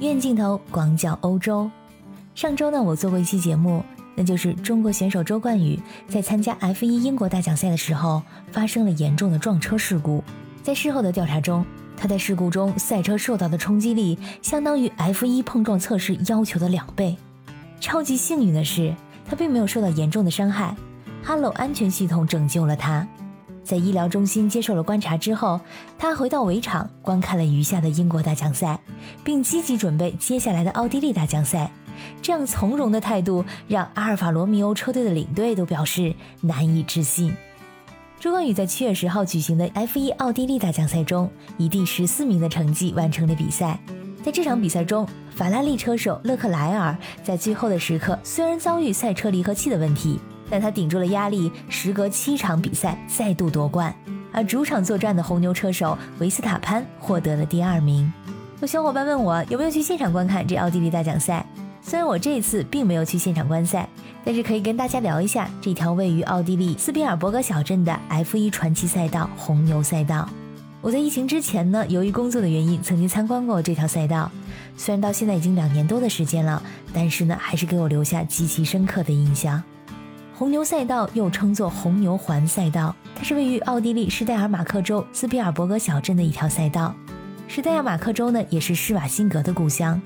[0.00, 1.70] 远镜头广角欧洲。
[2.34, 3.82] 上周呢，我做过一期节目，
[4.16, 5.78] 那就是中国选手周冠宇
[6.08, 8.20] 在参加 F1 英国大奖赛的时候
[8.50, 10.22] 发生了严重的撞车事故。
[10.64, 11.64] 在事后的调查中，
[11.96, 17.16] 他在事故中赛车受到的冲击力相当于 F1 碰撞测试要求的两倍。
[17.80, 18.92] 超级幸运的是，
[19.24, 20.74] 他并没有受到严重的伤害，
[21.22, 23.06] 哈喽安全系统拯救了他。
[23.64, 25.58] 在医疗中心接受了观察之后，
[25.98, 28.78] 他回到围场观看了余下的英国大奖赛，
[29.24, 31.70] 并积极准备接下来的奥地利大奖赛。
[32.20, 37.34] 这样从容的态度让阿尔法罗密欧车队的领队都表示难以置信。
[38.20, 43.78] 周冠宇在七月十号举行的 F1 奥地利大奖赛中，以第十四名的成绩完成了比赛。
[44.22, 50.18] 在这场比赛中，法拉利车手勒克莱尔在最后的时刻虽然遭遇赛车离合器的问题。
[50.50, 53.94] 但他顶住了压力，时隔七场比赛再度夺冠。
[54.32, 58.12] 而主场作战的红牛车手维斯塔潘获得了第二名。
[58.60, 61.44] 有小伙伴问我有没有去现场观看这奥地利大奖赛？
[61.82, 63.88] 虽然我这次并没有去现场观赛，
[64.24, 70.28] 但是可以跟大家聊一下这条位于奥地利斯宾尔伯格小镇的 F1 传奇赛道——红牛赛道。
[70.80, 74.30] 我在疫情之前呢，由于工作的原因，曾经参观过这条赛道。
[74.76, 79.62] 虽然到现在已经两年多的时间了，但是呢，还是给我留下极其深刻的印象。
[80.36, 86.92] 红牛赛道又称作红牛环赛道，它是位于奥地利施戴尔马克州斯皮尔伯格小镇的一条赛道。
[87.46, 90.00] 施戴尔马克州呢，也是施瓦辛格的故乡。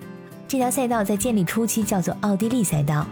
[0.46, 3.06] 这条赛道在建立初期叫做奥地利赛道，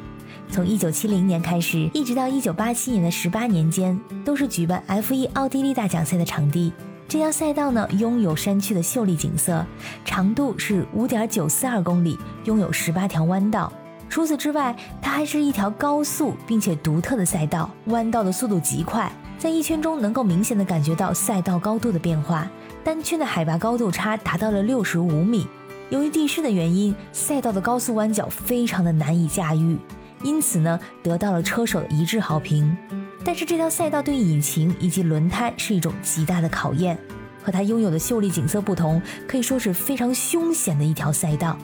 [0.50, 6.70] 从1970年开始，一直到1987年的18年间，都是举办 F1 奥地利大奖赛的场地。
[7.08, 9.64] 这条赛道呢，拥有山区的秀丽景色，
[10.04, 13.72] 长度是5.942公里，拥有18条弯道。
[14.16, 22.50] 除此之外，它还是一条高速并且独特的赛道，弯道的速度极快，在一圈中能够明显的感觉到赛道高度的变化，
[22.82, 25.46] 单圈的海拔高度差达到了六十五米。
[25.90, 29.76] 由于地势的原因，赛道的高速弯角非常的难以驾驭，
[30.22, 32.74] 因此呢，得到了车手的一致好评。
[33.22, 36.96] 但是这条赛道对引擎以及轮胎是一种极大的考验，
[37.42, 41.54] 和它拥有的秀丽景色不同，可以说是非常凶险的一条赛道。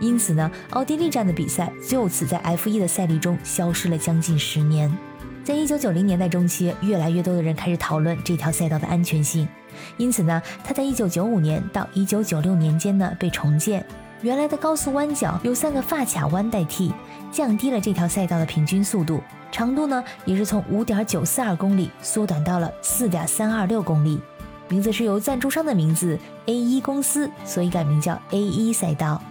[0.00, 4.94] 因此呢，奥地利站的比赛就此在 F1 的赛历中消失了将近十年。
[5.42, 9.46] 在一九九零年代中期，越来越多的人开始讨论这条赛道的安全性。
[9.96, 13.84] 因此呢，它在一九九五年到一九九六年间呢被重建，
[14.22, 16.92] 原来的高速弯角由三个发卡弯代替，
[17.30, 19.20] 降低了这条赛道的平均速度，
[19.52, 24.20] 长度呢也是从五点九四二公里缩短到了四点三二六公里。
[24.68, 29.22] 名字是由赞助商的名字 A 一公司，所以改名叫 A 一赛道。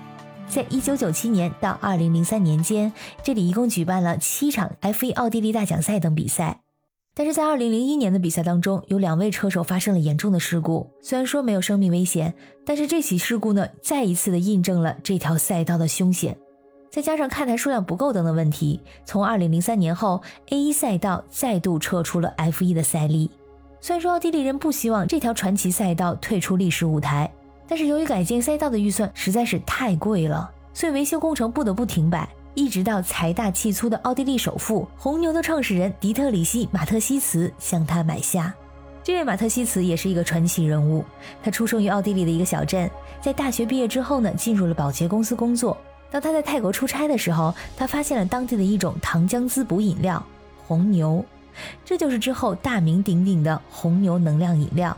[0.47, 2.91] 在一九九七年到二零零三年间，
[3.23, 6.61] 这里一共举办了七场 F1 奥地利大奖赛等比赛。
[7.13, 10.91] 但是在二零零一年的比赛当中，有两位车手发生了严重的事故。
[11.01, 12.34] 虽然说没有生命危险，
[12.66, 16.38] 但是这起事故呢，再一次的印证了这条赛道的凶险。
[16.91, 23.29] 再加上看台数量不够等等问题，从二零零三年后，A1 赛道再度撤出了 F1 的赛历。
[23.81, 27.31] 虽然说奥地利人不希望这条传奇赛道退出历史舞台。
[27.68, 38.53] 但是由于改建赛道的预算实在是太贵了，所以维修工程不得不停摆，一直到财大气粗的奥地利首富红牛的创始人迪特里希·马特西茨向他买下。
[39.03, 41.03] 这位马特西茨也是一个传奇人物，
[41.44, 42.90] 他出生于奥地利的一个小镇，
[43.22, 45.78] 在大学毕业之后呢，进入了保洁公司工作。
[46.09, 50.24] 当他在泰国出差的时候，他发现了当地的一种糖浆滋补饮料——
[50.66, 51.24] 红牛，
[51.84, 54.96] 这就是之后大名鼎鼎的红牛能量饮料。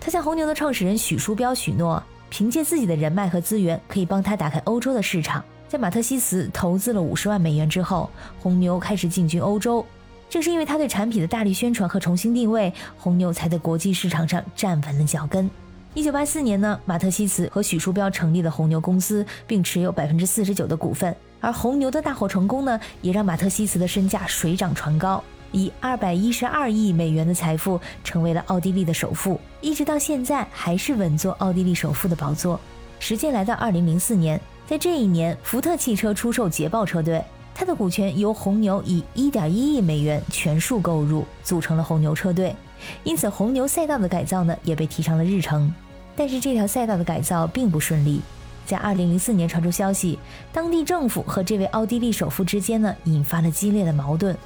[0.00, 5.44] 他向红牛的创始人许书标许诺，凭借自己的人脉和资源，可以帮他打开欧洲的市场。
[5.68, 8.08] 在马特西茨投资了五十万美元之后，
[8.40, 9.84] 红牛开始进军欧洲。
[10.28, 15.50] 正是因为他对产品的大力宣传和重新定位，红牛才在国际市场上站稳了脚跟。
[15.94, 21.14] 一九八四年呢，马特西茨和许书标成立了红牛公司，并持有百分之四十九的股份。
[21.40, 25.22] 而红牛的大获成功呢，也让马特西茨的身价水涨船高。
[25.56, 32.60] 以二百一十二亿美元的财富，成为了奥地利的首富，一直到现在还是稳坐奥地利首富的宝座。
[32.98, 42.54] 时间来到二零零四年，在这一年，福特汽车出售捷豹车队，它的股权由红牛以一点一亿美元全数购入，组成了红牛车队。
[43.02, 45.72] 因此，红牛赛道的改造呢，也被提上了日程。
[46.14, 48.20] 但是，这条赛道的改造并不顺利，
[48.66, 50.18] 在二零零四年传出消息，
[50.52, 54.36] 当地政府和这位奥地利首富之间呢，引发了激烈的矛盾。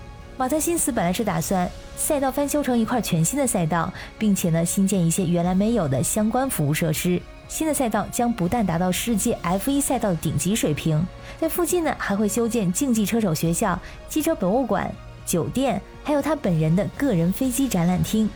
[0.41, 7.21] 马特辛斯本来是打算赛道翻修成一块全新的赛道，并且呢新建一些原来没有的相关服务设施。
[7.47, 11.07] 新的赛道将不但达到世界 F1 赛道的顶级水平，
[11.39, 13.79] 在附近呢还会修建竞技车手学校、
[14.09, 14.91] 汽车博物馆、
[15.27, 18.27] 酒店，还有他本人的个人飞机展览厅。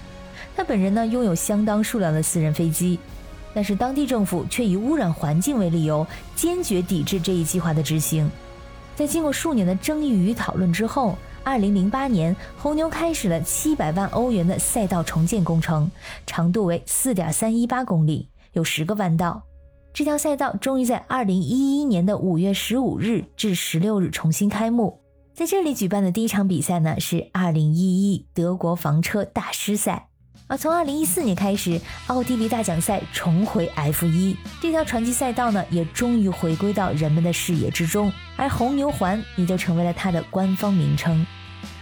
[0.54, 2.98] 他本人呢拥有相当数量的私人飞机。
[3.54, 8.30] 但是当地政府却以污染环境为理由，坚决抵制这一计划的执行。
[8.94, 15.90] 在经过数年的争议与讨论之后，二零零八年，红牛开始了七百万欧元的赛道重建工程，
[16.26, 19.42] 长度为四点三一八公里，有十个弯道。
[19.92, 24.98] 这条赛道终于在二零一一年的五月十五日至十六日重新开幕。
[25.34, 30.08] 在这里举办的第一场比赛呢，是二零一一德国房车大师赛。
[30.46, 41.26] 而从二零一四年开始，奥地利大奖赛重回 F 一，这条传奇赛道呢，也终于回归到人们的视野之中，而红牛环也就成为了它的官方名称。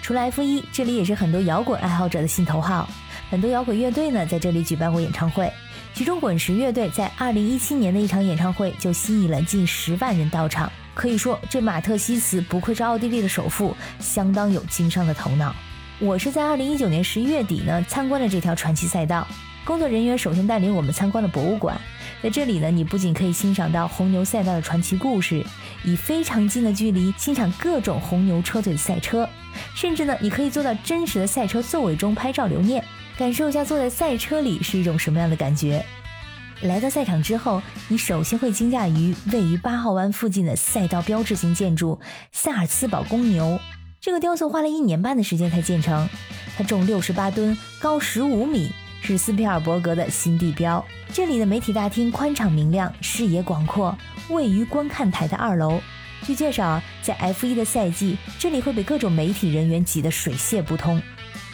[0.00, 2.88] 除了 F 一，这里也是很多摇滚爱好者的心头好，
[3.31, 5.53] 很多摇滚乐队呢在这里举办过演唱会，
[5.93, 15.53] 其中滚石乐队在二零一七年的一场演唱会就吸引了近十万人到场，可以说这马特西茨不愧是奥地利的首富，相当有经商的头脑。
[16.02, 19.25] 我是在二零一九年十一月底呢参观了这条传奇赛道，
[19.64, 21.81] 工作人员首先带领我们参观了博物馆，
[22.20, 25.46] 在这里呢，你不仅可以欣赏到红牛赛道的传奇故事，
[25.84, 29.28] 以非常近的距离欣赏各种红牛车队的赛车，
[29.76, 32.84] 甚至呢，你可以坐到真实的赛车座位中拍照留念，
[33.16, 35.84] 感受一下坐在赛车里是一种什么样的感觉。
[36.62, 42.00] 来到赛场之后，你首先会惊讶于位于八号弯附近的赛道标志性建筑
[42.32, 43.56] 萨尔茨堡公牛。
[44.02, 46.08] 这个雕塑花了一年半的时间才建成，
[46.56, 50.84] 它重六十八吨，高十五米，是斯皮尔伯格的新地标。
[51.12, 53.96] 这里的媒体大厅宽敞明亮，视野广阔，
[54.28, 55.81] 位于观看台的二楼。
[56.25, 61.00] 据介绍，在 F1 的赛季，这里会被各种媒体人员挤得水泄不通。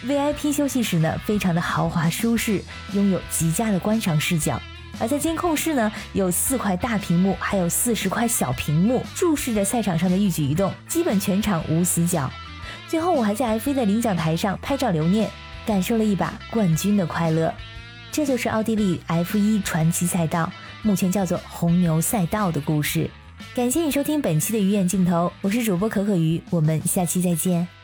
[0.06, 2.64] VIP 休息室呢，非常的豪华舒适，
[2.94, 4.58] 拥有极佳的观赏视角。
[5.00, 12.30] 而在监控室呢，有四块大屏幕，还有四十块小屏幕，注视着赛场上的一举一动，基本全场无死角。
[12.88, 15.30] 最后，我还在 F1 的领奖台上拍照留念，
[15.66, 17.54] 感受了一把冠军的快乐。
[18.10, 20.50] 这就是奥地利 F1 传奇赛道，
[20.82, 23.08] 目前叫做红牛赛道的故事。
[23.54, 27.77] 感谢你收听本期的鱼眼镜头，我是主播可可鱼，我们下期再见。